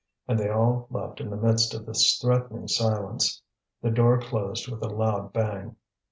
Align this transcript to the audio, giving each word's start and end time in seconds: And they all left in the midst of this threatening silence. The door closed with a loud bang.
And 0.27 0.39
they 0.39 0.49
all 0.49 0.87
left 0.89 1.21
in 1.21 1.29
the 1.29 1.37
midst 1.37 1.75
of 1.75 1.85
this 1.85 2.17
threatening 2.19 2.67
silence. 2.67 3.43
The 3.83 3.91
door 3.91 4.19
closed 4.19 4.67
with 4.67 4.81
a 4.81 4.87
loud 4.87 5.31
bang. 5.31 5.75